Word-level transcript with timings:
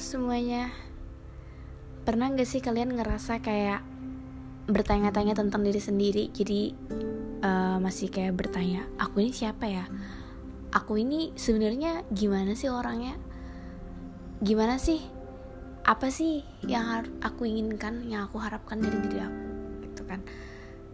Semuanya 0.00 0.72
Pernah 2.08 2.32
gak 2.32 2.48
sih 2.48 2.64
kalian 2.64 2.96
ngerasa 2.96 3.44
kayak 3.44 3.84
Bertanya-tanya 4.64 5.36
tentang 5.36 5.60
diri 5.60 5.80
sendiri 5.82 6.32
Jadi 6.32 6.72
uh, 7.44 7.76
masih 7.76 8.08
kayak 8.08 8.32
bertanya 8.32 8.88
Aku 8.96 9.20
ini 9.20 9.36
siapa 9.36 9.68
ya? 9.68 9.84
Aku 10.72 10.96
ini 10.96 11.36
sebenarnya 11.36 12.08
gimana 12.08 12.56
sih 12.56 12.72
orangnya? 12.72 13.20
Gimana 14.40 14.80
sih? 14.80 15.02
Apa 15.84 16.08
sih 16.08 16.40
yang 16.64 17.04
aku 17.20 17.44
inginkan 17.44 18.08
Yang 18.08 18.32
aku 18.32 18.36
harapkan 18.40 18.80
dari 18.80 18.96
diri 18.96 19.20
aku 19.20 19.44
Gitu 19.92 20.02
kan 20.08 20.24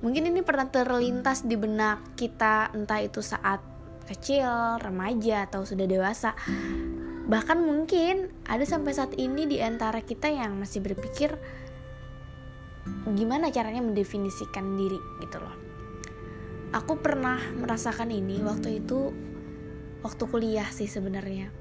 Mungkin 0.03 0.27
ini 0.27 0.43
pernah 0.43 0.67
terlintas 0.75 1.47
di 1.47 1.55
benak 1.55 2.19
kita 2.19 2.75
Entah 2.75 2.99
itu 2.99 3.23
saat 3.23 3.63
kecil, 4.09 4.81
remaja, 4.81 5.45
atau 5.45 5.69
sudah 5.69 5.85
dewasa 5.85 6.33
Bahkan 7.29 7.61
mungkin 7.61 8.33
ada 8.49 8.65
sampai 8.65 8.97
saat 8.97 9.13
ini 9.21 9.45
di 9.45 9.61
antara 9.61 10.01
kita 10.01 10.33
yang 10.33 10.57
masih 10.57 10.81
berpikir 10.81 11.37
gimana 13.05 13.53
caranya 13.53 13.85
mendefinisikan 13.85 14.65
diri 14.81 14.97
gitu 15.21 15.37
loh. 15.37 15.57
Aku 16.73 17.01
pernah 17.01 17.37
merasakan 17.53 18.09
ini 18.13 18.41
waktu 18.41 18.81
itu 18.81 19.13
waktu 20.01 20.25
kuliah 20.25 20.69
sih 20.73 20.89
sebenarnya. 20.89 21.53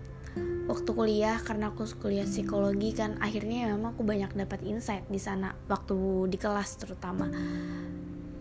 Waktu 0.67 0.87
kuliah 0.91 1.39
karena 1.43 1.71
aku 1.71 1.87
kuliah 1.99 2.27
psikologi 2.27 2.91
kan 2.91 3.15
akhirnya 3.23 3.71
memang 3.71 3.95
aku 3.95 4.03
banyak 4.03 4.35
dapat 4.35 4.63
insight 4.67 5.07
di 5.07 5.19
sana 5.19 5.55
waktu 5.67 6.27
di 6.31 6.39
kelas 6.39 6.79
terutama. 6.79 7.27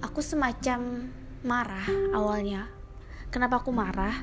Aku 0.02 0.22
semacam 0.22 1.10
marah 1.42 1.86
awalnya. 2.14 2.70
Kenapa 3.30 3.62
aku 3.62 3.70
marah? 3.74 4.14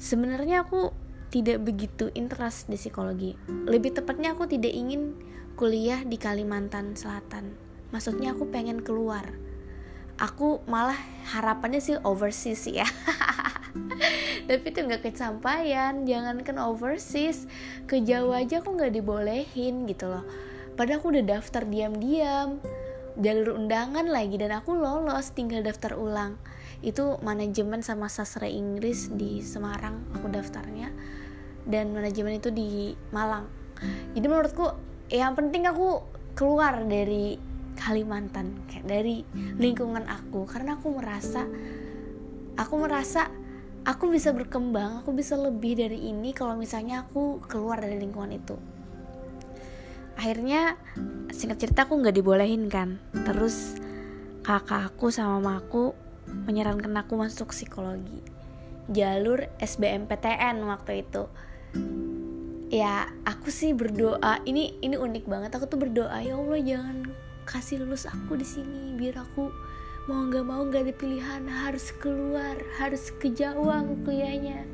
Sebenarnya 0.00 0.64
aku 0.64 1.01
tidak 1.32 1.64
begitu 1.64 2.12
interest 2.12 2.68
di 2.68 2.76
psikologi. 2.76 3.32
Lebih 3.48 3.96
tepatnya 3.96 4.36
aku 4.36 4.44
tidak 4.44 4.76
ingin 4.76 5.16
kuliah 5.56 6.04
di 6.04 6.20
Kalimantan 6.20 6.92
Selatan. 6.92 7.56
Maksudnya 7.88 8.36
aku 8.36 8.52
pengen 8.52 8.84
keluar. 8.84 9.32
Aku 10.20 10.60
malah 10.68 11.00
harapannya 11.32 11.80
sih 11.80 11.96
overseas 12.04 12.68
ya. 12.68 12.84
Tapi 14.48 14.66
itu 14.68 14.78
nggak 14.84 15.08
kesampaian. 15.08 16.04
Jangankan 16.04 16.60
overseas, 16.60 17.48
ke 17.88 18.04
Jawa 18.04 18.44
aja 18.44 18.60
aku 18.60 18.76
nggak 18.76 18.92
dibolehin 18.92 19.88
gitu 19.88 20.12
loh. 20.12 20.28
Padahal 20.76 21.00
aku 21.00 21.16
udah 21.16 21.24
daftar 21.24 21.64
diam-diam, 21.64 22.60
jalur 23.16 23.56
undangan 23.56 24.04
lagi 24.04 24.36
dan 24.36 24.52
aku 24.52 24.76
lolos, 24.76 25.32
tinggal 25.32 25.64
daftar 25.64 25.96
ulang. 25.96 26.36
Itu 26.84 27.16
manajemen 27.24 27.80
sama 27.80 28.12
sastra 28.12 28.44
Inggris 28.48 29.08
di 29.08 29.40
Semarang 29.40 30.12
aku 30.12 30.28
daftarnya 30.28 30.92
dan 31.66 31.94
manajemen 31.94 32.38
itu 32.38 32.50
di 32.50 32.94
Malang. 33.14 33.46
Jadi 34.14 34.26
menurutku 34.26 34.66
yang 35.12 35.34
penting 35.36 35.66
aku 35.66 36.02
keluar 36.32 36.82
dari 36.86 37.36
Kalimantan 37.72 38.68
kayak 38.68 38.86
dari 38.86 39.26
lingkungan 39.58 40.06
aku. 40.06 40.46
Karena 40.46 40.78
aku 40.78 40.92
merasa 40.92 41.48
aku 42.54 42.74
merasa 42.78 43.32
aku 43.82 44.12
bisa 44.12 44.30
berkembang 44.30 45.02
aku 45.02 45.10
bisa 45.10 45.34
lebih 45.34 45.74
dari 45.74 46.06
ini 46.06 46.30
kalau 46.30 46.54
misalnya 46.54 47.02
aku 47.02 47.42
keluar 47.48 47.82
dari 47.82 47.98
lingkungan 47.98 48.32
itu. 48.38 48.56
Akhirnya 50.14 50.76
singkat 51.32 51.64
cerita 51.66 51.88
aku 51.88 51.98
nggak 51.98 52.14
dibolehin 52.14 52.68
kan. 52.70 53.02
Terus 53.24 53.80
kakak 54.46 54.94
aku 54.94 55.10
sama 55.10 55.40
mamaku 55.40 55.96
menyarankan 56.46 56.92
aku 57.02 57.18
masuk 57.18 57.50
psikologi. 57.50 58.22
Jalur 58.90 59.48
SBMPTN 59.58 60.62
waktu 60.66 61.06
itu 61.06 61.26
ya 62.72 63.12
aku 63.28 63.52
sih 63.52 63.76
berdoa. 63.76 64.40
Ini 64.48 64.80
ini 64.80 64.96
unik 64.96 65.28
banget. 65.28 65.52
Aku 65.52 65.68
tuh 65.68 65.76
berdoa 65.76 66.18
ya 66.24 66.40
Allah 66.40 66.58
jangan 66.64 66.96
kasih 67.44 67.84
lulus 67.84 68.08
aku 68.08 68.38
di 68.38 68.46
sini 68.46 68.94
biar 68.96 69.18
aku 69.18 69.50
mau 70.06 70.24
nggak 70.24 70.44
mau 70.46 70.64
nggak 70.64 70.88
ada 70.88 70.94
pilihan. 70.96 71.42
Harus 71.44 71.92
keluar 72.00 72.56
harus 72.80 73.12
ke 73.20 73.28
Jawa 73.28 73.84
kuliahnya. 74.08 74.64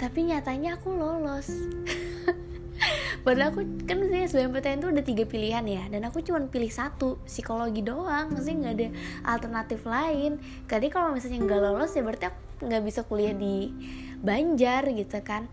Tapi 0.00 0.32
nyatanya 0.32 0.80
aku 0.80 0.96
lolos. 0.96 1.52
Padahal 3.24 3.52
aku 3.52 3.60
kan 3.88 3.98
sih 4.06 4.28
SBMPTN 4.28 4.78
itu 4.80 4.88
udah 4.92 5.04
tiga 5.04 5.24
pilihan 5.26 5.64
ya 5.66 5.82
dan 5.90 6.06
aku 6.06 6.22
cuma 6.22 6.38
pilih 6.46 6.72
satu 6.72 7.20
psikologi 7.28 7.84
doang. 7.84 8.32
Maksudnya 8.32 8.56
nggak 8.56 8.74
ada 8.76 8.88
alternatif 9.36 9.84
lain. 9.84 10.40
Jadi 10.64 10.86
kalau 10.88 11.12
misalnya 11.12 11.44
nggak 11.44 11.60
lolos 11.60 11.92
ya 11.92 12.02
berarti 12.06 12.30
aku 12.32 12.40
nggak 12.64 12.82
bisa 12.88 13.00
kuliah 13.04 13.36
di 13.36 13.68
Banjar 14.16 14.88
gitu 14.96 15.20
kan 15.20 15.44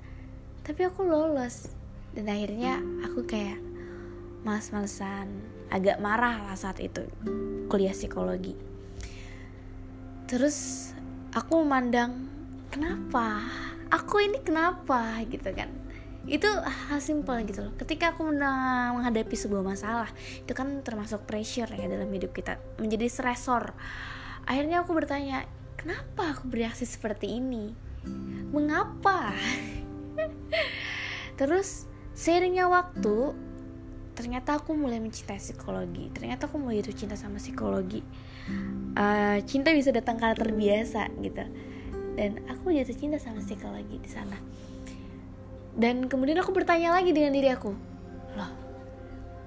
tapi 0.63 0.87
aku 0.87 1.03
lolos. 1.03 1.69
Dan 2.13 2.29
akhirnya 2.31 2.79
aku 3.03 3.27
kayak 3.27 3.59
males-malesan. 4.47 5.27
Agak 5.73 5.97
marah 5.97 6.37
lah 6.45 6.57
saat 6.57 6.77
itu 6.79 7.03
kuliah 7.67 7.95
psikologi. 7.95 8.53
Terus 10.29 10.89
aku 11.33 11.65
memandang 11.65 12.29
kenapa? 12.69 13.41
Aku 13.89 14.21
ini 14.21 14.39
kenapa? 14.41 15.19
Gitu 15.25 15.49
kan. 15.51 15.69
Itu 16.23 16.47
hal 16.47 17.03
simpel 17.03 17.43
gitu 17.43 17.67
loh. 17.67 17.73
Ketika 17.75 18.15
aku 18.15 18.29
menghadapi 18.29 19.35
sebuah 19.35 19.65
masalah 19.65 20.07
itu 20.39 20.53
kan 20.55 20.85
termasuk 20.85 21.27
pressure 21.27 21.67
ya 21.73 21.89
dalam 21.89 22.07
hidup 22.13 22.31
kita 22.31 22.61
menjadi 22.79 23.09
stresor. 23.09 23.73
Akhirnya 24.45 24.85
aku 24.85 24.95
bertanya 24.95 25.49
kenapa 25.75 26.37
aku 26.37 26.47
bereaksi 26.47 26.87
seperti 26.87 27.41
ini? 27.41 27.73
Mengapa 28.53 29.33
terus 31.39 31.89
seiringnya 32.13 32.69
waktu 32.69 33.33
ternyata 34.13 34.61
aku 34.61 34.77
mulai 34.77 35.01
mencintai 35.01 35.41
psikologi. 35.41 36.13
Ternyata 36.13 36.45
aku 36.45 36.61
mulai 36.61 36.81
jatuh 36.81 36.93
cinta 36.93 37.15
sama 37.17 37.41
psikologi. 37.41 38.05
Uh, 38.93 39.41
cinta 39.49 39.73
bisa 39.73 39.89
datang 39.89 40.21
karena 40.21 40.37
terbiasa 40.37 41.09
gitu. 41.17 41.45
Dan 42.13 42.45
aku 42.45 42.69
jatuh 42.69 42.93
cinta 42.93 43.17
sama 43.17 43.41
psikologi 43.41 43.97
di 43.97 44.09
sana. 44.09 44.37
Dan 45.73 46.05
kemudian 46.05 46.37
aku 46.37 46.53
bertanya 46.53 46.93
lagi 46.93 47.09
dengan 47.09 47.33
diri 47.33 47.49
aku 47.49 47.73
loh 48.37 48.63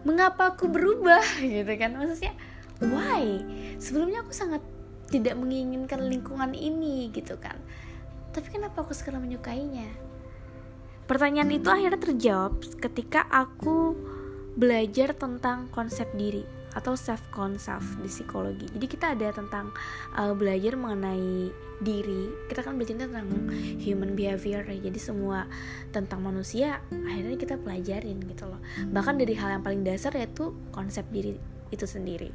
mengapa 0.06 0.54
aku 0.54 0.70
berubah? 0.70 1.20
Gitu 1.42 1.72
kan. 1.74 1.98
Maksudnya 1.98 2.32
why? 2.78 3.42
Sebelumnya 3.82 4.22
aku 4.22 4.30
sangat 4.30 4.62
tidak 5.10 5.34
menginginkan 5.34 6.06
lingkungan 6.06 6.54
ini 6.54 7.10
gitu 7.14 7.38
kan. 7.38 7.58
Tapi 8.34 8.50
kenapa 8.50 8.82
aku 8.86 8.94
sekarang 8.94 9.22
menyukainya 9.22 9.86
Pertanyaan 11.06 11.54
itu 11.54 11.70
akhirnya 11.70 12.02
terjawab 12.02 12.58
ketika 12.82 13.30
aku 13.30 13.94
belajar 14.58 15.14
tentang 15.14 15.70
konsep 15.70 16.10
diri 16.18 16.42
atau 16.76 16.92
self 16.92 17.24
concept 17.32 17.96
di 18.04 18.10
psikologi. 18.10 18.68
Jadi 18.68 18.86
kita 18.90 19.16
ada 19.16 19.32
tentang 19.32 19.72
uh, 20.12 20.36
belajar 20.36 20.76
mengenai 20.76 21.48
diri. 21.80 22.28
Kita 22.52 22.60
kan 22.60 22.76
belajar 22.76 23.08
tentang 23.08 23.32
human 23.80 24.12
behavior 24.12 24.60
ya. 24.68 24.76
Jadi 24.76 25.00
semua 25.00 25.48
tentang 25.88 26.20
manusia 26.20 26.84
akhirnya 26.92 27.40
kita 27.40 27.56
pelajarin 27.56 28.20
gitu 28.28 28.44
loh. 28.44 28.60
Bahkan 28.92 29.16
dari 29.16 29.32
hal 29.38 29.56
yang 29.56 29.64
paling 29.64 29.86
dasar 29.88 30.12
yaitu 30.12 30.52
konsep 30.68 31.08
diri 31.08 31.40
itu 31.72 31.88
sendiri. 31.88 32.28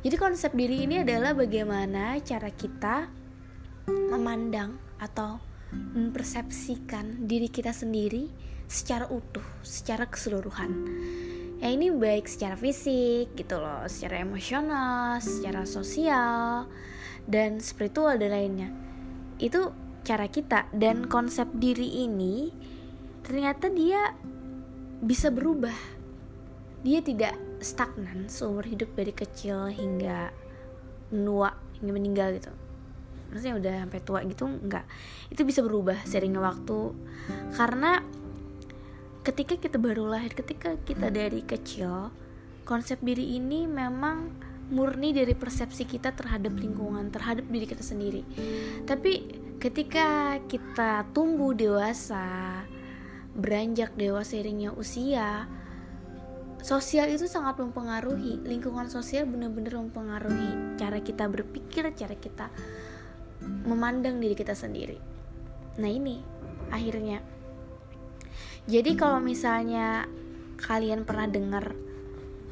Jadi 0.00 0.16
konsep 0.16 0.52
diri 0.52 0.84
ini 0.84 1.00
adalah 1.04 1.32
bagaimana 1.32 2.20
cara 2.20 2.48
kita 2.52 3.08
memandang 3.88 4.76
atau 5.00 5.40
mempersepsikan 5.72 7.26
diri 7.26 7.46
kita 7.46 7.70
sendiri 7.70 8.30
secara 8.70 9.10
utuh, 9.10 9.44
secara 9.62 10.06
keseluruhan. 10.06 10.70
Ya 11.60 11.68
ini 11.74 11.92
baik 11.92 12.24
secara 12.30 12.56
fisik 12.56 13.36
gitu 13.36 13.60
loh, 13.60 13.84
secara 13.90 14.24
emosional, 14.24 15.20
secara 15.20 15.68
sosial 15.68 16.70
dan 17.28 17.60
spiritual 17.60 18.16
dan 18.16 18.30
lainnya. 18.32 18.70
Itu 19.36 19.74
cara 20.06 20.30
kita 20.30 20.70
dan 20.72 21.10
konsep 21.10 21.50
diri 21.52 22.06
ini 22.06 22.48
ternyata 23.26 23.68
dia 23.68 24.16
bisa 25.04 25.28
berubah. 25.28 25.76
Dia 26.80 27.04
tidak 27.04 27.36
stagnan 27.60 28.32
seumur 28.32 28.64
hidup 28.64 28.96
dari 28.96 29.12
kecil 29.12 29.68
hingga 29.68 30.32
menua 31.12 31.52
hingga 31.76 31.92
meninggal 31.92 32.28
gitu 32.40 32.69
maksudnya 33.30 33.56
udah 33.56 33.74
sampai 33.86 34.00
tua 34.02 34.20
gitu 34.26 34.44
enggak 34.50 34.84
itu 35.30 35.42
bisa 35.46 35.62
berubah 35.62 35.96
seringnya 36.04 36.42
waktu. 36.42 36.92
Karena 37.54 38.02
ketika 39.22 39.54
kita 39.56 39.78
baru 39.78 40.10
lahir 40.10 40.34
ketika 40.34 40.74
kita 40.82 41.12
dari 41.12 41.44
kecil 41.46 42.10
konsep 42.64 42.98
diri 43.04 43.36
ini 43.36 43.68
memang 43.68 44.32
murni 44.70 45.10
dari 45.10 45.34
persepsi 45.34 45.82
kita 45.84 46.14
terhadap 46.14 46.54
lingkungan 46.54 47.10
terhadap 47.10 47.46
diri 47.50 47.66
kita 47.66 47.82
sendiri. 47.82 48.22
Tapi 48.86 49.26
ketika 49.58 50.38
kita 50.46 51.10
tumbuh 51.10 51.52
dewasa 51.52 52.62
beranjak 53.34 53.94
dewasa 53.94 54.38
seringnya 54.38 54.74
usia 54.74 55.46
sosial 56.62 57.08
itu 57.10 57.26
sangat 57.26 57.58
mempengaruhi. 57.58 58.40
Lingkungan 58.44 58.88
sosial 58.88 59.26
benar-benar 59.26 59.80
mempengaruhi 59.80 60.76
cara 60.78 61.00
kita 61.02 61.26
berpikir 61.26 61.88
cara 61.92 62.14
kita 62.16 62.46
memandang 63.42 64.20
diri 64.20 64.36
kita 64.36 64.52
sendiri. 64.52 65.00
Nah, 65.80 65.88
ini 65.88 66.20
akhirnya 66.70 67.20
jadi 68.70 68.94
kalau 68.94 69.18
misalnya 69.18 70.06
kalian 70.62 71.02
pernah 71.02 71.26
dengar 71.26 71.74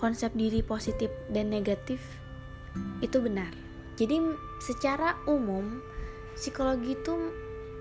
konsep 0.03 0.35
diri 0.35 0.67
positif 0.67 1.11
dan 1.31 1.55
negatif 1.55 2.03
itu 2.99 3.23
benar 3.23 3.55
jadi 3.95 4.19
secara 4.63 5.15
umum 5.31 5.83
psikologi 6.35 6.99
itu 6.99 7.15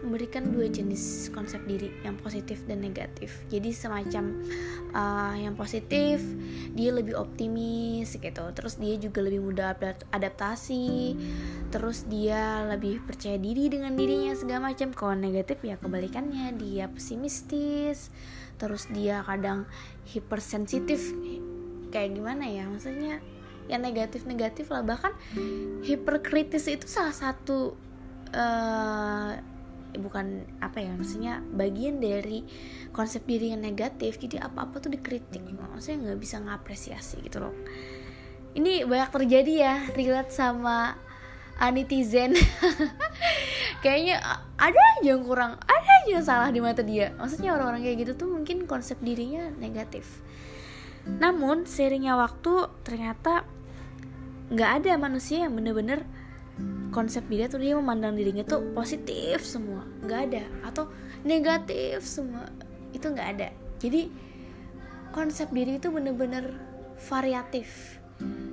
memberikan 0.05 0.53
dua 0.53 0.69
jenis 0.69 1.33
konsep 1.33 1.59
diri 1.65 1.89
yang 2.05 2.15
positif 2.21 2.61
dan 2.69 2.85
negatif. 2.85 3.33
Jadi 3.49 3.73
semacam 3.73 4.45
uh, 4.93 5.33
yang 5.33 5.57
positif 5.57 6.21
dia 6.77 6.93
lebih 6.93 7.17
optimis 7.17 8.15
gitu. 8.15 8.45
Terus 8.53 8.77
dia 8.77 8.95
juga 9.01 9.25
lebih 9.25 9.41
mudah 9.41 9.73
adaptasi. 10.13 11.17
Terus 11.73 12.05
dia 12.05 12.63
lebih 12.69 13.01
percaya 13.03 13.41
diri 13.41 13.67
dengan 13.73 13.97
dirinya 13.97 14.37
segala 14.37 14.71
macam. 14.71 14.93
Kalau 14.93 15.17
negatif 15.17 15.65
ya 15.65 15.75
kebalikannya. 15.81 16.53
Dia 16.61 16.87
pesimistis. 16.93 18.13
Terus 18.61 18.85
dia 18.93 19.25
kadang 19.25 19.65
hipersensitif. 20.05 21.13
Kayak 21.89 22.21
gimana 22.21 22.45
ya? 22.45 22.69
Maksudnya 22.69 23.19
yang 23.67 23.83
negatif-negatif 23.83 24.69
lah. 24.71 24.85
Bahkan 24.85 25.11
hiperkritis 25.83 26.69
itu 26.71 26.87
salah 26.87 27.11
satu 27.11 27.75
uh, 28.31 29.56
bukan 29.95 30.43
apa 30.59 30.83
ya 30.83 30.91
maksudnya 30.91 31.39
bagian 31.55 32.03
dari 32.03 32.43
konsep 32.91 33.23
diri 33.23 33.55
yang 33.55 33.63
negatif 33.63 34.19
jadi 34.19 34.43
apa-apa 34.43 34.83
tuh 34.83 34.91
dikritik. 34.91 35.39
Maksudnya 35.55 36.11
nggak 36.11 36.19
bisa 36.19 36.43
ngapresiasi 36.43 37.23
gitu 37.23 37.39
loh. 37.39 37.55
Ini 38.57 38.83
banyak 38.83 39.11
terjadi 39.13 39.53
ya 39.53 39.75
relate 39.93 40.33
sama 40.33 40.97
netizen 41.57 42.37
kayaknya 43.83 44.21
ada 44.61 44.77
aja 44.77 45.01
yang 45.01 45.25
kurang 45.25 45.57
ada 45.65 45.89
aja 46.05 46.09
yang 46.09 46.25
salah 46.25 46.49
di 46.49 46.61
mata 46.61 46.81
dia. 46.85 47.13
Maksudnya 47.17 47.53
orang-orang 47.53 47.81
kayak 47.85 47.97
gitu 48.05 48.13
tuh 48.25 48.29
mungkin 48.29 48.69
konsep 48.69 48.97
dirinya 49.01 49.49
negatif. 49.57 50.21
Namun 51.07 51.65
seiringnya 51.65 52.19
waktu 52.19 52.67
ternyata 52.83 53.47
nggak 54.47 54.71
ada 54.83 54.91
manusia 54.95 55.47
yang 55.47 55.55
bener-bener 55.55 56.07
konsep 56.97 57.29
dia 57.29 57.45
tuh 57.45 57.61
dia 57.61 57.77
memandang 57.77 58.17
dirinya 58.17 58.41
tuh 58.41 58.73
positif 58.73 59.45
semua. 59.45 59.85
Nggak 60.01 60.21
ada. 60.33 60.43
Atau 60.65 60.89
negatif 61.21 62.01
semua. 62.01 62.49
Itu 62.89 63.13
nggak 63.13 63.29
ada. 63.37 63.53
Jadi 63.77 64.09
konsep 65.13 65.53
diri 65.53 65.77
itu 65.77 65.93
bener-bener 65.93 66.57
variatif. 67.05 68.01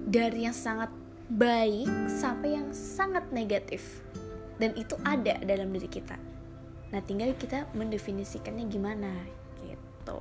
Dari 0.05 0.45
yang 0.45 0.53
sangat 0.53 0.93
baik 1.33 1.89
sampai 2.13 2.61
yang 2.61 2.69
sangat 2.77 3.25
negatif. 3.33 4.05
Dan 4.61 4.77
itu 4.77 4.93
ada 5.09 5.41
dalam 5.41 5.73
diri 5.73 5.89
kita. 5.89 6.21
Nah 6.93 7.01
tinggal 7.01 7.33
kita 7.41 7.65
mendefinisikannya 7.73 8.69
gimana 8.69 9.25
gitu. 9.65 10.21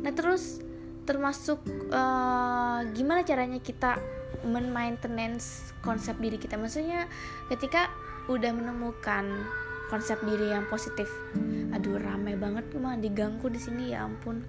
Nah 0.00 0.12
terus 0.16 0.64
termasuk 1.04 1.60
uh, 1.92 2.80
gimana 2.92 3.22
caranya 3.22 3.60
kita 3.60 4.00
men-maintenance 4.44 5.72
konsep 5.80 6.16
diri 6.20 6.36
kita? 6.36 6.56
Maksudnya 6.58 7.08
ketika 7.48 7.92
udah 8.28 8.52
menemukan 8.56 9.44
konsep 9.92 10.16
diri 10.24 10.48
yang 10.48 10.64
positif 10.72 11.06
aduh 11.76 12.00
rame 12.00 12.40
banget 12.40 12.64
mah 12.80 12.96
diganggu 12.96 13.52
di 13.52 13.60
sini 13.60 13.92
ya 13.92 14.08
ampun 14.08 14.40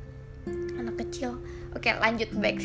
anak 0.79 0.95
kecil. 1.05 1.41
Oke 1.75 1.91
lanjut 1.91 2.31
back. 2.39 2.61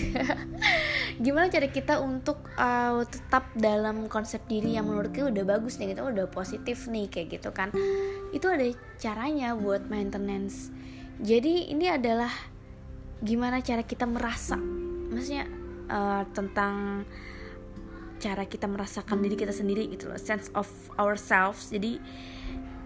Gimana 1.25 1.51
cara 1.51 1.67
kita 1.67 1.99
untuk 1.99 2.39
uh, 2.55 3.03
tetap 3.09 3.51
dalam 3.59 4.07
konsep 4.07 4.45
diri 4.47 4.79
yang 4.79 4.87
menurut 4.87 5.11
kita 5.11 5.33
udah 5.35 5.45
bagus 5.45 5.83
nih 5.83 5.97
kita 5.97 6.07
udah 6.07 6.31
positif 6.31 6.87
nih 6.87 7.11
kayak 7.11 7.41
gitu 7.41 7.51
kan? 7.51 7.75
Itu 8.31 8.47
ada 8.53 8.65
caranya 9.01 9.59
buat 9.59 9.91
maintenance 9.91 10.71
jadi 11.21 11.69
ini 11.69 11.85
adalah 11.85 12.33
gimana 13.21 13.61
cara 13.61 13.85
kita 13.85 14.09
merasa? 14.09 14.57
Maksudnya 15.11 15.45
uh, 15.91 16.25
tentang 16.33 17.05
cara 18.21 18.45
kita 18.45 18.69
merasakan 18.69 19.25
diri 19.25 19.33
kita 19.33 19.51
sendiri 19.51 19.89
gitu 19.89 20.13
loh 20.13 20.21
sense 20.21 20.53
of 20.53 20.69
ourselves. 21.01 21.73
Jadi 21.73 21.97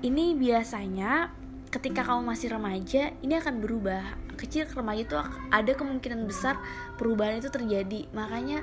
ini 0.07 0.39
biasanya 0.39 1.35
ketika 1.75 2.07
kamu 2.07 2.23
masih 2.23 2.55
remaja 2.55 3.11
ini 3.19 3.35
akan 3.35 3.59
berubah. 3.59 4.23
Kecil 4.39 4.67
ke 4.67 4.75
remaja 4.79 5.03
itu 5.03 5.17
ada 5.51 5.73
kemungkinan 5.75 6.23
besar 6.27 6.59
perubahan 6.95 7.43
itu 7.43 7.51
terjadi. 7.51 8.07
Makanya 8.15 8.63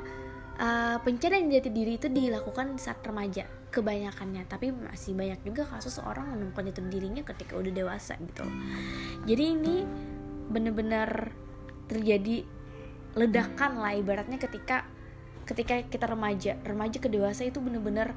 uh, 0.60 0.98
pencarian 1.04 1.52
jati 1.52 1.70
diri 1.72 2.00
itu 2.00 2.08
dilakukan 2.08 2.80
saat 2.80 3.04
remaja 3.04 3.48
kebanyakannya. 3.72 4.48
Tapi 4.48 4.72
masih 4.72 5.12
banyak 5.12 5.44
juga 5.44 5.68
kasus 5.68 6.00
orang 6.00 6.36
menemukan 6.36 6.72
jati 6.72 6.88
dirinya 6.88 7.24
ketika 7.28 7.60
udah 7.60 7.72
dewasa 7.72 8.16
gitu. 8.20 8.48
Jadi 9.28 9.44
ini 9.44 9.76
bener-bener 10.52 11.32
terjadi 11.92 12.48
ledakan 13.20 13.84
lah 13.84 13.92
ibaratnya 14.00 14.40
ketika 14.40 14.88
ketika 15.44 15.84
kita 15.84 16.08
remaja. 16.08 16.56
Remaja 16.64 17.04
ke 17.04 17.12
dewasa 17.12 17.44
itu 17.44 17.60
bener-bener 17.60 18.16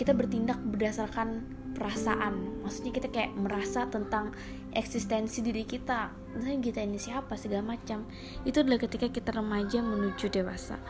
kita 0.00 0.16
bertindak 0.16 0.56
berdasarkan 0.64 1.44
perasaan. 1.76 2.64
Maksudnya 2.64 2.92
kita 2.96 3.08
kayak 3.12 3.36
merasa 3.36 3.84
tentang 3.92 4.32
eksistensi 4.72 5.44
diri 5.44 5.68
kita. 5.68 6.08
Misalnya 6.32 6.60
kita 6.64 6.80
ini 6.80 6.96
siapa 6.96 7.36
segala 7.36 7.76
macam. 7.76 8.08
Itu 8.48 8.64
adalah 8.64 8.80
ketika 8.80 9.12
kita 9.12 9.36
remaja 9.36 9.84
menuju 9.84 10.32
dewasa. 10.32 10.80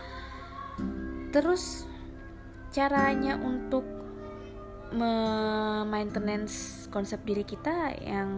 Terus 1.35 1.91
caranya 2.71 3.35
untuk 3.43 3.83
maintenance 5.89 6.87
konsep 6.93 7.25
diri 7.25 7.49
kita 7.49 7.97
yang 8.05 8.29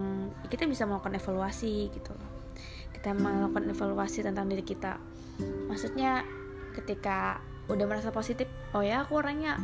kita 0.47 0.71
bisa 0.71 0.87
melakukan 0.87 1.19
evaluasi 1.19 1.91
gitu. 1.91 2.15
loh 2.15 2.34
kita 2.93 3.13
melakukan 3.13 3.69
evaluasi 3.69 4.25
tentang 4.25 4.49
diri 4.49 4.65
kita. 4.65 4.97
Maksudnya 5.69 6.25
ketika 6.75 7.43
udah 7.69 7.85
merasa 7.89 8.13
positif 8.13 8.45
oh 8.77 8.85
ya 8.85 9.05
aku 9.05 9.21
orangnya 9.21 9.57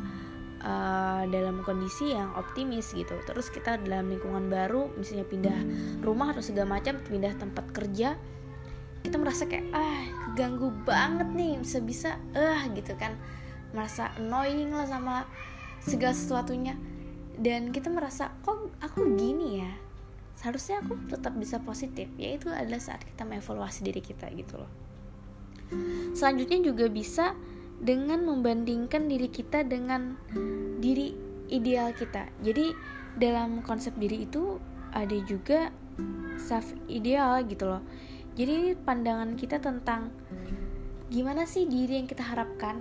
uh, 0.64 1.24
dalam 1.28 1.64
kondisi 1.64 2.12
yang 2.12 2.32
optimis 2.36 2.92
gitu. 2.92 3.16
Terus 3.24 3.48
kita 3.48 3.80
dalam 3.80 4.12
lingkungan 4.12 4.48
baru 4.52 4.92
misalnya 4.96 5.24
pindah 5.24 5.58
rumah 6.04 6.36
atau 6.36 6.44
segala 6.44 6.80
macam 6.80 7.00
pindah 7.00 7.34
tempat 7.36 7.64
kerja 7.72 8.16
kita 9.00 9.16
merasa 9.16 9.48
kayak 9.48 9.72
ah 9.72 10.04
keganggu 10.28 10.68
banget 10.84 11.32
nih 11.32 11.56
bisa 11.64 11.80
bisa 11.80 12.10
eh 12.36 12.60
uh, 12.60 12.68
gitu 12.76 12.92
kan. 13.00 13.16
Merasa 13.72 14.12
annoying 14.20 14.74
lah 14.76 14.84
sama 14.84 15.24
segala 15.80 16.12
sesuatunya. 16.12 16.76
Dan 17.40 17.72
kita 17.72 17.88
merasa 17.88 18.36
kok 18.44 18.68
aku 18.84 19.16
gini 19.16 19.64
ya 19.64 19.72
seharusnya 20.40 20.80
aku 20.80 20.96
tetap 21.12 21.36
bisa 21.36 21.60
positif 21.60 22.08
yaitu 22.16 22.48
adalah 22.48 22.80
saat 22.80 23.04
kita 23.04 23.28
mengevaluasi 23.28 23.84
diri 23.84 24.00
kita 24.00 24.32
gitu 24.32 24.56
loh. 24.56 24.72
Selanjutnya 26.16 26.64
juga 26.64 26.88
bisa 26.88 27.36
dengan 27.76 28.24
membandingkan 28.24 29.04
diri 29.04 29.28
kita 29.28 29.68
dengan 29.68 30.16
diri 30.80 31.12
ideal 31.52 31.92
kita. 31.92 32.32
Jadi 32.40 32.72
dalam 33.20 33.60
konsep 33.60 33.92
diri 34.00 34.24
itu 34.24 34.56
ada 34.96 35.16
juga 35.28 35.68
self 36.40 36.72
ideal 36.88 37.44
gitu 37.44 37.68
loh. 37.68 37.84
Jadi 38.32 38.72
pandangan 38.80 39.36
kita 39.36 39.60
tentang 39.60 40.08
gimana 41.12 41.44
sih 41.44 41.68
diri 41.68 42.00
yang 42.00 42.08
kita 42.08 42.24
harapkan 42.24 42.80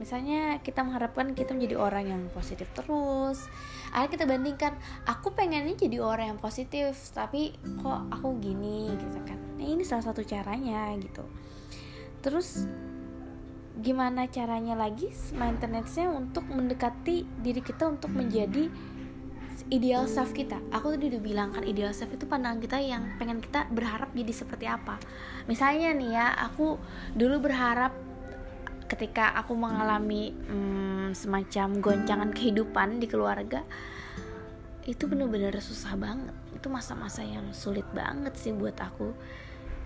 misalnya 0.00 0.56
kita 0.64 0.80
mengharapkan 0.80 1.36
kita 1.36 1.52
menjadi 1.52 1.76
orang 1.76 2.04
yang 2.08 2.22
positif 2.32 2.64
terus 2.72 3.44
akhirnya 3.92 4.10
kita 4.16 4.24
bandingkan 4.24 4.72
aku 5.04 5.36
pengennya 5.36 5.76
jadi 5.76 6.00
orang 6.00 6.34
yang 6.34 6.40
positif 6.40 6.96
tapi 7.12 7.52
kok 7.84 8.08
aku 8.08 8.40
gini 8.40 8.96
gitu 8.96 9.18
kan. 9.28 9.36
Nah 9.60 9.66
ini 9.68 9.84
salah 9.84 10.08
satu 10.08 10.24
caranya 10.24 10.88
gitu. 10.96 11.20
Terus 12.24 12.64
gimana 13.80 14.28
caranya 14.28 14.76
lagi 14.76 15.12
maintenance-nya 15.36 16.08
untuk 16.12 16.48
mendekati 16.48 17.24
diri 17.44 17.60
kita 17.60 17.88
untuk 17.92 18.08
menjadi 18.12 18.72
ideal 19.68 20.08
self 20.08 20.32
kita? 20.32 20.60
Aku 20.72 20.96
tadi 20.96 21.12
udah 21.12 21.22
bilang 21.22 21.48
kan 21.52 21.64
ideal 21.68 21.92
self 21.92 22.12
itu 22.16 22.24
pandangan 22.24 22.60
kita 22.60 22.80
yang 22.80 23.20
pengen 23.20 23.44
kita 23.44 23.68
berharap 23.68 24.08
jadi 24.16 24.32
seperti 24.32 24.64
apa. 24.64 24.96
Misalnya 25.44 25.92
nih 25.92 26.10
ya 26.16 26.26
aku 26.40 26.80
dulu 27.12 27.44
berharap 27.44 28.09
ketika 28.90 29.30
aku 29.38 29.54
mengalami 29.54 30.34
hmm, 30.34 31.14
semacam 31.14 31.78
goncangan 31.78 32.30
kehidupan 32.34 32.98
di 32.98 33.06
keluarga 33.06 33.62
itu 34.82 35.06
bener-bener 35.06 35.54
susah 35.62 35.94
banget. 35.94 36.34
Itu 36.50 36.66
masa-masa 36.66 37.22
yang 37.22 37.54
sulit 37.54 37.86
banget 37.94 38.34
sih 38.34 38.50
buat 38.50 38.74
aku. 38.74 39.14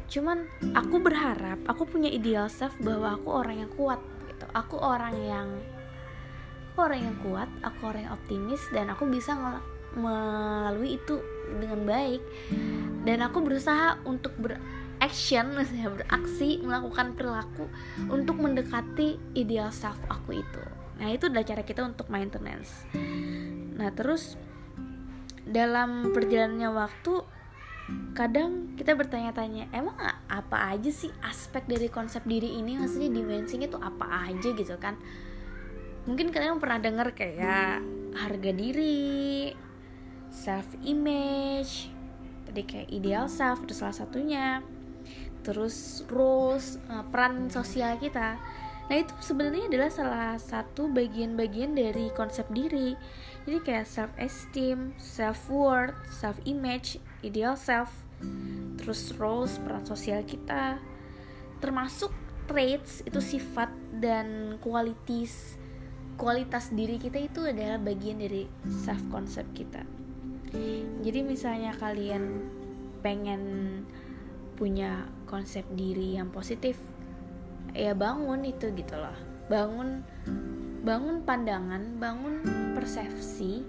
Cuman 0.09 0.49
aku 0.73 0.97
berharap 1.05 1.61
aku 1.69 1.85
punya 1.85 2.09
ideal 2.09 2.49
self 2.49 2.73
bahwa 2.81 3.21
aku 3.21 3.29
orang 3.29 3.57
yang 3.61 3.71
kuat 3.77 4.01
gitu. 4.25 4.47
Aku 4.57 4.81
orang 4.81 5.15
yang 5.21 5.49
aku 6.73 6.79
orang 6.81 7.01
yang 7.07 7.17
kuat 7.23 7.49
aku 7.63 7.81
orang 7.87 8.09
yang 8.09 8.15
optimis 8.17 8.63
dan 8.73 8.91
aku 8.91 9.05
bisa 9.07 9.37
melalui 9.93 10.97
itu 10.97 11.21
dengan 11.61 11.85
baik. 11.85 12.23
Dan 13.05 13.21
aku 13.21 13.45
berusaha 13.45 14.01
untuk 14.09 14.33
ber 14.41 14.57
action 15.05 15.61
ya 15.77 15.93
beraksi 15.93 16.65
melakukan 16.65 17.13
perilaku 17.13 17.69
untuk 18.09 18.41
mendekati 18.41 19.21
ideal 19.37 19.69
self 19.69 20.01
aku 20.09 20.41
itu. 20.41 20.65
Nah 20.97 21.13
itu 21.13 21.29
adalah 21.29 21.45
cara 21.45 21.63
kita 21.63 21.85
untuk 21.85 22.09
maintenance. 22.09 22.89
Nah 23.77 23.93
terus 23.93 24.41
dalam 25.45 26.17
perjalanannya 26.17 26.71
waktu 26.73 27.15
kadang 28.17 28.81
kita 28.81 28.97
bertanya-tanya 28.97 29.69
emang 29.77 29.93
apa 30.25 30.73
aja 30.73 30.89
sih 30.89 31.13
aspek 31.21 31.69
dari 31.69 31.93
konsep 31.93 32.25
diri 32.25 32.57
ini? 32.57 32.81
Maksudnya 32.81 33.13
dimensinya 33.13 33.69
tuh 33.69 33.83
apa 33.85 34.33
aja? 34.33 34.49
Gitu 34.57 34.75
kan. 34.81 34.97
Mungkin 36.09 36.33
kalian 36.33 36.57
pernah 36.61 36.81
denger 36.81 37.13
kayak 37.13 37.85
harga 38.17 38.51
diri 38.57 39.53
self 40.33 40.67
image 40.83 41.93
tadi 42.45 42.63
kayak 42.67 42.89
ideal 42.93 43.27
self 43.27 43.63
itu 43.65 43.75
salah 43.75 43.95
satunya 43.95 44.63
terus 45.45 46.03
roles 46.09 46.81
eh, 46.89 47.05
peran 47.13 47.53
sosial 47.53 48.01
kita. 48.01 48.41
Nah 48.85 48.97
itu 49.01 49.13
sebenarnya 49.21 49.69
adalah 49.69 49.91
salah 49.93 50.33
satu 50.37 50.93
bagian-bagian 50.93 51.77
dari 51.77 52.13
konsep 52.13 52.49
diri. 52.53 52.97
Jadi 53.45 53.59
kayak 53.61 53.87
self 53.89 54.13
esteem 54.17 54.97
self 54.97 55.49
worth 55.53 55.97
self 56.09 56.41
image 56.49 56.97
ideal 57.21 57.57
self 57.57 57.93
terus 58.81 59.13
roles 59.21 59.61
peran 59.61 59.85
sosial 59.85 60.25
kita. 60.25 60.81
Termasuk 61.61 62.13
traits 62.45 63.01
itu 63.05 63.21
sifat 63.21 63.73
dan 64.01 64.61
kualitas 64.61 65.57
kualitas 66.21 66.71
diri 66.71 67.01
kita 67.01 67.19
itu 67.19 67.43
adalah 67.43 67.81
bagian 67.81 68.21
dari 68.21 68.47
self 68.69 69.01
concept 69.09 69.51
kita. 69.57 69.83
Jadi 71.03 71.21
misalnya 71.27 71.75
kalian 71.75 72.47
pengen 73.03 73.43
punya 74.55 75.11
konsep 75.27 75.67
diri 75.75 76.15
yang 76.15 76.31
positif 76.31 76.79
ya 77.75 77.93
bangun 77.93 78.47
itu 78.47 78.71
gitu 78.71 78.95
loh. 78.95 79.19
Bangun 79.51 80.07
bangun 80.87 81.27
pandangan 81.27 81.99
bangun 81.99 82.35
persepsi 82.79 83.67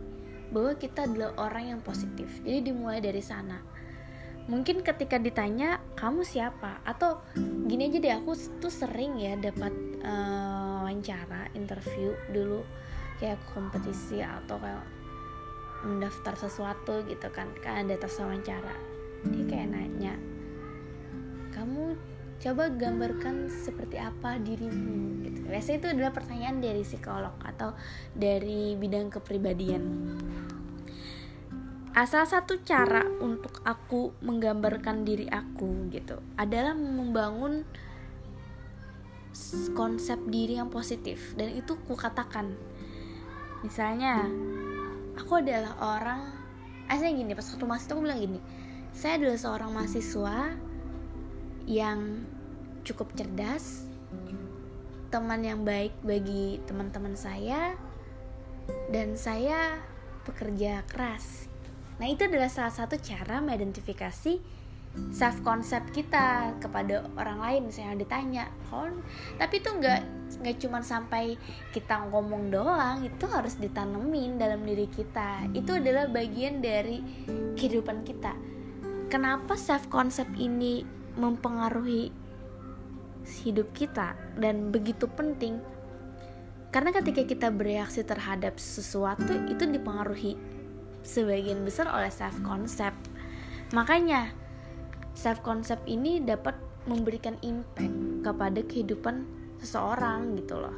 bahwa 0.53 0.77
kita 0.77 1.09
adalah 1.09 1.33
orang 1.41 1.75
yang 1.75 1.81
positif. 1.81 2.29
Jadi 2.45 2.71
dimulai 2.71 3.01
dari 3.01 3.19
sana. 3.19 3.59
Mungkin 4.45 4.85
ketika 4.85 5.17
ditanya 5.17 5.81
kamu 5.97 6.21
siapa? 6.21 6.85
Atau 6.85 7.25
gini 7.65 7.89
aja 7.89 7.97
deh 7.97 8.13
aku 8.13 8.37
tuh 8.61 8.69
sering 8.69 9.17
ya 9.17 9.33
dapat 9.41 9.73
uh, 10.05 10.85
wawancara 10.85 11.49
interview 11.57 12.13
dulu 12.29 12.61
kayak 13.17 13.41
kompetisi 13.57 14.21
atau 14.21 14.61
kayak 14.61 14.85
mendaftar 15.81 16.37
sesuatu 16.37 17.01
gitu 17.09 17.25
kan 17.33 17.49
kan 17.65 17.89
ada 17.89 17.97
tes 17.97 18.21
wawancara. 18.21 18.77
Dia 19.25 19.43
kayak 19.49 19.73
nanya 19.73 20.13
kamu 21.55 21.95
coba 22.35 22.67
gambarkan 22.67 23.47
seperti 23.47 23.95
apa 23.95 24.35
dirimu 24.37 25.23
gitu. 25.23 25.39
Biasanya 25.47 25.77
itu 25.79 25.87
adalah 25.95 26.11
pertanyaan 26.11 26.59
dari 26.59 26.83
psikolog 26.83 27.31
atau 27.39 27.71
dari 28.11 28.75
bidang 28.75 29.07
kepribadian. 29.07 29.83
Ah, 31.95 32.03
salah 32.03 32.27
satu 32.27 32.59
cara 32.67 33.07
untuk 33.23 33.63
aku 33.63 34.11
menggambarkan 34.19 35.07
diri 35.07 35.31
aku 35.31 35.87
gitu 35.95 36.19
adalah 36.35 36.75
membangun 36.75 37.63
konsep 39.71 40.19
diri 40.27 40.59
yang 40.59 40.67
positif. 40.67 41.31
Dan 41.39 41.55
itu 41.55 41.79
ku 41.87 41.95
katakan 41.95 42.51
misalnya 43.63 44.27
aku 45.15 45.39
adalah 45.39 45.73
orang 45.79 46.21
aslinya 46.85 47.25
gini 47.25 47.31
pas 47.33 47.47
waktu 47.49 47.65
masih 47.65 47.87
aku 47.97 48.01
bilang 48.05 48.21
gini 48.21 48.39
saya 48.93 49.17
adalah 49.17 49.39
seorang 49.41 49.71
mahasiswa 49.73 50.37
yang 51.65 52.25
cukup 52.85 53.13
cerdas 53.17 53.85
teman 55.09 55.41
yang 55.47 55.63
baik 55.63 55.95
bagi 56.03 56.59
teman-teman 56.67 57.15
saya 57.15 57.77
dan 58.91 59.15
saya 59.15 59.79
pekerja 60.25 60.83
keras. 60.89 61.47
Nah 62.01 62.11
itu 62.11 62.27
adalah 62.27 62.51
salah 62.51 62.73
satu 62.73 62.99
cara 62.99 63.39
mengidentifikasi 63.39 64.41
self 65.11 65.37
concept 65.43 65.95
kita 65.95 66.55
kepada 66.59 67.07
orang 67.15 67.39
lain. 67.39 67.61
Misalnya 67.71 67.95
ditanya 67.95 68.43
oh 68.75 68.91
tapi 69.39 69.63
itu 69.63 69.69
nggak 69.71 70.01
nggak 70.43 70.57
cuma 70.59 70.83
sampai 70.83 71.39
kita 71.71 72.11
ngomong 72.11 72.51
doang 72.51 73.05
itu 73.07 73.25
harus 73.31 73.55
ditanemin 73.55 74.35
dalam 74.35 74.67
diri 74.67 74.89
kita. 74.91 75.47
Itu 75.55 75.79
adalah 75.79 76.11
bagian 76.11 76.59
dari 76.59 76.99
kehidupan 77.55 78.03
kita. 78.03 78.35
Kenapa 79.07 79.55
self 79.55 79.87
concept 79.87 80.35
ini 80.35 81.04
mempengaruhi 81.15 82.11
hidup 83.43 83.73
kita 83.73 84.13
dan 84.37 84.69
begitu 84.69 85.09
penting 85.09 85.57
karena 86.75 86.91
ketika 86.91 87.23
kita 87.23 87.47
bereaksi 87.55 88.03
terhadap 88.03 88.59
sesuatu 88.59 89.31
itu 89.47 89.63
dipengaruhi 89.63 90.35
sebagian 91.07 91.63
besar 91.63 91.87
oleh 91.87 92.11
self 92.11 92.35
concept. 92.43 92.99
Makanya 93.71 94.35
self 95.15 95.39
concept 95.39 95.87
ini 95.87 96.19
dapat 96.19 96.59
memberikan 96.83 97.39
impact 97.47 98.27
kepada 98.27 98.59
kehidupan 98.67 99.23
seseorang 99.63 100.35
gitu 100.35 100.59
loh. 100.59 100.75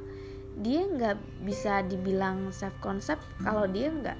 Dia 0.62 0.86
nggak 0.86 1.18
bisa 1.42 1.82
dibilang 1.82 2.54
self 2.54 2.78
concept 2.78 3.26
kalau 3.42 3.66
dia 3.66 3.90
nggak 3.90 4.20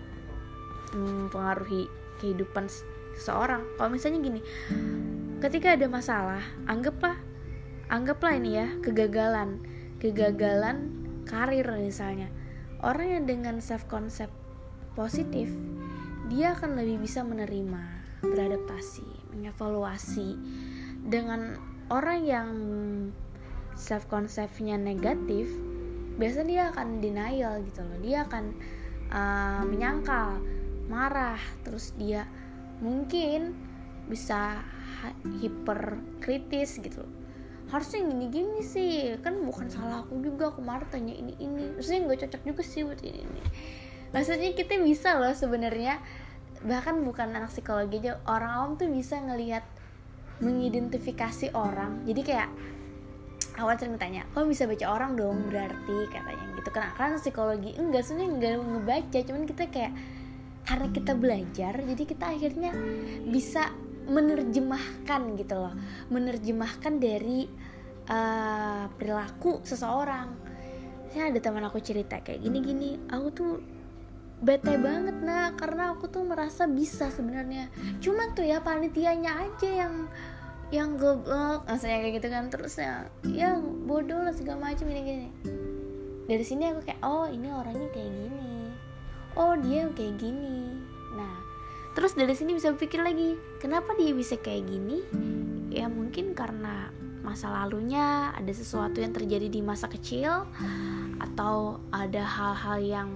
mempengaruhi 0.98 1.86
kehidupan 2.18 2.66
seseorang. 3.22 3.62
Kalau 3.78 3.94
misalnya 3.94 4.18
gini, 4.26 4.42
ketika 5.38 5.78
ada 5.78 5.86
masalah, 5.86 6.42
anggaplah 6.66 7.18
anggaplah 7.88 8.36
ini 8.36 8.52
ya 8.58 8.68
kegagalan, 8.82 9.62
kegagalan 10.02 10.92
karir 11.30 11.68
misalnya. 11.78 12.30
Orang 12.82 13.10
yang 13.10 13.24
dengan 13.26 13.58
self 13.58 13.90
concept 13.90 14.34
positif 14.94 15.50
dia 16.28 16.54
akan 16.54 16.76
lebih 16.76 17.08
bisa 17.08 17.24
menerima, 17.24 17.84
beradaptasi, 18.22 19.34
mengevaluasi 19.34 20.36
dengan 21.08 21.56
orang 21.88 22.20
yang 22.28 22.50
self 23.78 24.10
conceptnya 24.12 24.76
negatif, 24.76 25.48
biasanya 26.20 26.48
dia 26.50 26.64
akan 26.74 26.88
denial 27.00 27.54
gitu 27.64 27.82
loh. 27.86 28.00
Dia 28.04 28.28
akan 28.28 28.44
uh, 29.14 29.64
menyangkal, 29.64 30.44
marah, 30.92 31.40
terus 31.64 31.96
dia 31.96 32.28
mungkin 32.84 33.56
bisa 34.12 34.62
hiperkritis 35.42 36.82
gitu. 36.82 37.04
Loh 37.04 37.28
harusnya 37.68 38.00
gini-gini 38.08 38.64
sih 38.64 39.20
kan 39.20 39.36
bukan 39.44 39.68
salah 39.68 40.08
aku 40.08 40.24
juga 40.24 40.56
kemarin 40.56 40.88
tanya 40.88 41.14
ini 41.16 41.36
ini. 41.40 41.76
Maksudnya 41.76 42.00
nggak 42.08 42.20
cocok 42.28 42.42
juga 42.48 42.64
sih 42.64 42.82
buat 42.88 43.02
ini 43.04 43.20
ini. 43.28 43.42
Maksudnya 44.16 44.52
kita 44.56 44.80
bisa 44.80 45.20
loh 45.20 45.36
sebenarnya 45.36 46.00
bahkan 46.64 47.04
bukan 47.04 47.36
anak 47.36 47.52
psikologi 47.54 48.02
aja 48.02 48.18
orang 48.26 48.52
awam 48.56 48.72
tuh 48.80 48.88
bisa 48.88 49.20
ngelihat 49.20 49.68
mengidentifikasi 50.40 51.52
orang. 51.52 52.08
Jadi 52.08 52.22
kayak 52.24 52.50
awal 53.60 53.76
sering 53.76 54.00
tanya 54.00 54.24
kok 54.32 54.48
bisa 54.48 54.64
baca 54.64 54.86
orang 54.88 55.20
dong 55.20 55.52
berarti 55.52 55.98
katanya 56.08 56.46
gitu 56.56 56.70
kan. 56.72 56.88
Karena 56.96 57.20
psikologi 57.20 57.76
enggak 57.76 58.08
sebenarnya 58.08 58.32
enggak 58.32 58.52
ngebaca 58.64 59.20
cuman 59.28 59.44
kita 59.44 59.64
kayak 59.68 59.94
karena 60.68 60.88
kita 60.92 61.12
belajar 61.16 61.74
jadi 61.80 62.04
kita 62.04 62.26
akhirnya 62.28 62.72
bisa 63.28 63.72
menerjemahkan 64.08 65.22
gitu 65.36 65.56
loh. 65.56 65.74
Menerjemahkan 66.10 66.98
dari 66.98 67.46
uh, 68.08 68.88
perilaku 68.96 69.62
seseorang. 69.62 70.32
Saya 71.12 71.32
ada 71.32 71.40
teman 71.40 71.64
aku 71.64 71.80
cerita 71.80 72.20
kayak 72.20 72.44
gini 72.44 72.60
gini 72.60 72.90
aku 73.08 73.28
tuh 73.32 73.54
bete 74.38 74.78
banget 74.78 75.18
nah 75.26 75.50
karena 75.58 75.96
aku 75.96 76.08
tuh 76.08 76.24
merasa 76.24 76.66
bisa 76.66 77.12
sebenarnya. 77.12 77.68
Cuman 78.00 78.34
tuh 78.34 78.48
ya 78.48 78.64
panitianya 78.64 79.32
aja 79.44 79.70
yang 79.86 79.94
yang 80.68 81.00
goblok 81.00 81.64
maksudnya 81.68 82.00
kayak 82.04 82.16
gitu 82.24 82.28
kan. 82.32 82.46
Terus 82.52 82.74
ya 82.80 83.08
ya 83.28 83.60
bodoh 83.60 84.24
lah 84.24 84.36
segala 84.36 84.72
macam 84.72 84.88
ini 84.92 85.02
gini 85.04 85.30
dari 86.28 86.44
sini 86.44 86.68
aku 86.68 86.84
kayak 86.84 87.02
oh 87.08 87.24
ini 87.32 87.48
orangnya 87.48 87.88
kayak 87.96 88.12
gini. 88.12 88.52
Oh 89.38 89.56
dia 89.56 89.88
kayak 89.96 90.20
gini 90.20 90.77
terus 91.98 92.14
dari 92.14 92.38
sini 92.38 92.54
bisa 92.54 92.70
pikir 92.78 93.02
lagi 93.02 93.34
kenapa 93.58 93.98
dia 93.98 94.14
bisa 94.14 94.38
kayak 94.38 94.70
gini? 94.70 95.02
Ya 95.74 95.90
mungkin 95.90 96.38
karena 96.38 96.94
masa 97.26 97.50
lalunya 97.50 98.30
ada 98.38 98.54
sesuatu 98.54 99.02
yang 99.02 99.18
terjadi 99.18 99.50
di 99.50 99.66
masa 99.66 99.90
kecil 99.90 100.46
atau 101.18 101.82
ada 101.90 102.22
hal-hal 102.22 102.78
yang 102.86 103.10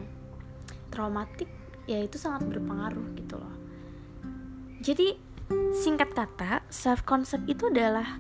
traumatik 0.90 1.46
ya 1.86 2.02
itu 2.02 2.18
sangat 2.18 2.50
berpengaruh 2.50 3.06
gitu 3.22 3.38
loh. 3.38 3.56
Jadi 4.82 5.14
singkat 5.78 6.18
kata 6.18 6.66
self 6.74 7.06
concept 7.06 7.46
itu 7.46 7.70
adalah 7.70 8.18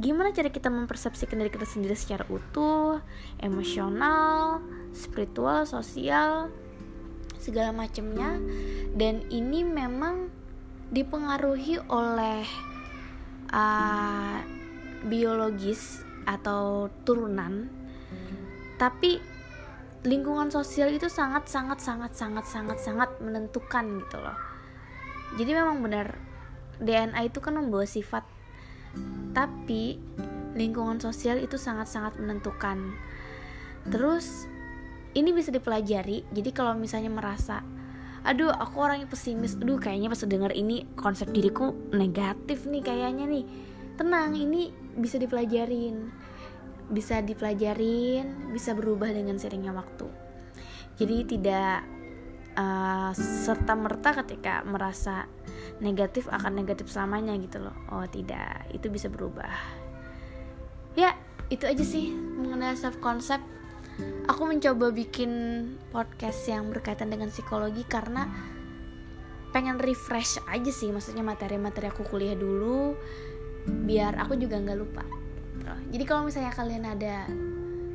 gimana 0.00 0.32
cara 0.32 0.48
kita 0.48 0.72
mempersepsikan 0.72 1.36
diri 1.36 1.52
kita 1.52 1.68
sendiri 1.68 1.92
secara 1.92 2.24
utuh 2.32 3.04
emosional 3.44 4.64
spiritual 4.96 5.68
sosial 5.68 6.48
segala 7.38 7.70
macamnya 7.72 8.38
dan 8.94 9.22
ini 9.30 9.62
memang 9.62 10.30
dipengaruhi 10.90 11.78
oleh 11.88 12.44
uh, 13.52 14.38
biologis 15.06 16.02
atau 16.28 16.92
turunan. 17.04 17.68
Tapi 18.78 19.18
lingkungan 20.06 20.52
sosial 20.54 20.94
itu 20.94 21.10
sangat 21.10 21.50
sangat 21.50 21.82
sangat 21.82 22.14
sangat 22.14 22.44
sangat 22.46 22.78
sangat 22.78 23.10
menentukan 23.18 24.04
gitu 24.04 24.18
loh. 24.22 24.38
Jadi 25.36 25.50
memang 25.52 25.82
benar 25.82 26.16
DNA 26.78 27.28
itu 27.28 27.42
kan 27.42 27.58
membawa 27.58 27.84
sifat. 27.84 28.24
Tapi 29.34 29.98
lingkungan 30.56 30.98
sosial 30.98 31.42
itu 31.42 31.60
sangat-sangat 31.60 32.16
menentukan. 32.18 32.94
Terus 33.86 34.48
ini 35.16 35.30
bisa 35.32 35.48
dipelajari. 35.48 36.28
Jadi 36.28 36.50
kalau 36.52 36.76
misalnya 36.76 37.08
merasa 37.08 37.64
aduh 38.26 38.50
aku 38.52 38.76
orangnya 38.82 39.08
pesimis. 39.08 39.56
Aduh 39.56 39.80
kayaknya 39.80 40.12
pas 40.12 40.20
denger 40.20 40.52
ini 40.52 40.84
konsep 40.98 41.30
diriku 41.32 41.72
negatif 41.94 42.68
nih 42.68 42.82
kayaknya 42.84 43.24
nih. 43.24 43.44
Tenang 43.96 44.36
ini 44.36 44.68
bisa 44.98 45.16
dipelajarin. 45.16 46.12
Bisa 46.88 47.20
dipelajarin 47.24 48.52
bisa 48.52 48.76
berubah 48.76 49.08
dengan 49.12 49.40
seringnya 49.40 49.72
waktu. 49.72 50.08
Jadi 50.98 51.16
tidak 51.24 51.86
uh, 52.58 53.12
serta 53.14 53.78
merta 53.78 54.12
ketika 54.24 54.66
merasa 54.66 55.30
negatif 55.78 56.26
akan 56.26 56.58
negatif 56.58 56.90
selamanya 56.90 57.32
gitu 57.38 57.62
loh. 57.62 57.76
Oh 57.94 58.04
tidak. 58.04 58.66
Itu 58.74 58.90
bisa 58.90 59.06
berubah. 59.08 59.52
Ya 60.98 61.14
itu 61.48 61.64
aja 61.64 61.80
sih 61.80 62.12
mengenai 62.12 62.76
self 62.76 63.00
concept 63.00 63.57
aku 64.28 64.42
mencoba 64.46 64.92
bikin 64.94 65.30
podcast 65.90 66.46
yang 66.46 66.70
berkaitan 66.70 67.10
dengan 67.10 67.32
psikologi 67.32 67.82
karena 67.86 68.28
pengen 69.50 69.80
refresh 69.80 70.38
aja 70.46 70.70
sih 70.70 70.92
maksudnya 70.92 71.24
materi-materi 71.24 71.88
aku 71.88 72.04
kuliah 72.04 72.36
dulu 72.36 72.94
biar 73.68 74.20
aku 74.20 74.36
juga 74.36 74.60
nggak 74.60 74.78
lupa 74.78 75.04
jadi 75.88 76.04
kalau 76.04 76.28
misalnya 76.28 76.52
kalian 76.52 76.84
ada 76.84 77.28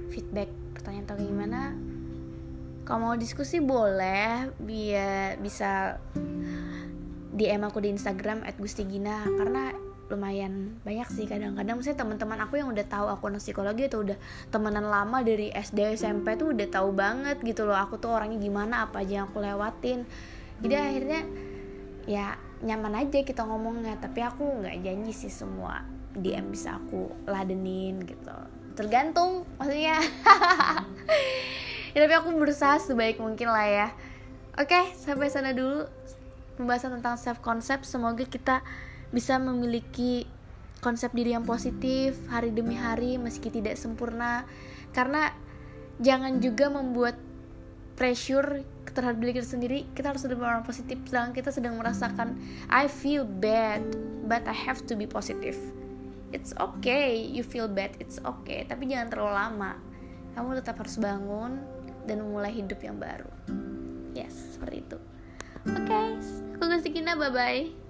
feedback 0.10 0.50
pertanyaan 0.78 1.06
atau 1.10 1.18
gimana 1.18 1.62
kalau 2.84 3.00
mau 3.10 3.16
diskusi 3.16 3.64
boleh 3.64 4.52
biar 4.60 5.40
bisa 5.40 5.98
DM 7.34 7.66
aku 7.66 7.82
di 7.82 7.90
Instagram 7.94 8.46
@gustigina 8.60 9.26
karena 9.26 9.74
lumayan 10.12 10.78
banyak 10.84 11.08
sih 11.12 11.26
kadang-kadang. 11.26 11.80
Saya 11.80 11.96
teman-teman 11.96 12.40
aku 12.44 12.60
yang 12.60 12.70
udah 12.72 12.86
tahu 12.88 13.08
aku 13.08 13.32
anak 13.32 13.42
psikologi 13.42 13.88
atau 13.88 14.04
udah 14.04 14.18
temenan 14.52 14.88
lama 14.88 15.24
dari 15.24 15.50
SD 15.54 15.96
SMP 15.96 16.36
tuh 16.36 16.52
udah 16.52 16.68
tahu 16.68 16.92
banget 16.92 17.40
gitu 17.42 17.64
loh 17.64 17.78
aku 17.78 17.96
tuh 17.96 18.12
orangnya 18.12 18.40
gimana 18.40 18.88
apa 18.90 19.02
aja 19.02 19.24
yang 19.24 19.26
aku 19.32 19.40
lewatin. 19.40 20.04
Jadi 20.60 20.76
akhirnya 20.76 21.22
ya 22.04 22.36
nyaman 22.64 23.08
aja 23.08 23.24
kita 23.24 23.44
ngomongnya 23.48 23.96
tapi 24.00 24.24
aku 24.24 24.64
nggak 24.64 24.76
janji 24.84 25.12
sih 25.16 25.32
semua 25.32 25.84
DM 26.16 26.52
bisa 26.52 26.78
aku 26.78 27.12
ladenin 27.28 28.04
gitu. 28.04 28.36
Tergantung 28.76 29.48
maksudnya. 29.60 30.00
Ya 31.94 32.10
tapi 32.10 32.18
aku 32.18 32.34
berusaha 32.34 32.82
sebaik 32.82 33.22
mungkin 33.22 33.54
lah 33.54 33.70
ya. 33.70 33.88
Oke 34.58 34.98
sampai 34.98 35.30
sana 35.30 35.54
dulu 35.54 35.86
pembahasan 36.58 36.98
tentang 36.98 37.22
self 37.22 37.38
concept 37.42 37.86
semoga 37.86 38.26
kita 38.26 38.66
bisa 39.14 39.38
memiliki 39.38 40.26
konsep 40.84 41.14
diri 41.16 41.32
yang 41.32 41.48
positif 41.48 42.18
hari 42.28 42.52
demi 42.52 42.76
hari 42.76 43.16
meski 43.22 43.48
tidak 43.54 43.80
sempurna. 43.80 44.44
Karena 44.92 45.32
jangan 46.02 46.42
juga 46.42 46.68
membuat 46.68 47.16
pressure 47.96 48.66
terhadap 48.92 49.22
diri 49.22 49.32
kita 49.40 49.48
sendiri. 49.48 49.80
Kita 49.94 50.12
harus 50.12 50.26
lebih 50.28 50.44
orang 50.44 50.66
positif. 50.66 51.00
Sedangkan 51.08 51.32
kita 51.32 51.54
sedang 51.54 51.80
merasakan 51.80 52.36
I 52.68 52.92
feel 52.92 53.24
bad 53.24 53.86
but 54.28 54.44
I 54.50 54.54
have 54.54 54.84
to 54.90 54.98
be 54.98 55.08
positive. 55.08 55.56
It's 56.34 56.52
okay 56.58 57.22
you 57.22 57.46
feel 57.46 57.70
bad 57.70 57.96
it's 58.02 58.18
okay. 58.26 58.66
Tapi 58.66 58.90
jangan 58.90 59.14
terlalu 59.14 59.34
lama. 59.38 59.72
Kamu 60.34 60.58
tetap 60.58 60.82
harus 60.82 60.98
bangun 60.98 61.62
dan 62.10 62.18
memulai 62.20 62.52
hidup 62.52 62.82
yang 62.82 62.98
baru. 62.98 63.30
Yes 64.18 64.58
seperti 64.58 64.84
itu. 64.84 64.98
Oke 65.64 65.80
okay, 65.88 66.20
aku 66.60 66.64
Gustikina 66.68 67.16
bye 67.16 67.32
bye 67.32 67.83